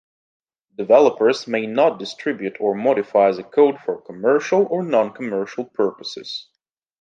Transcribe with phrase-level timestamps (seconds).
[0.79, 6.49] Developers may not distribute or modify the code for commercial or non-commercial purposes.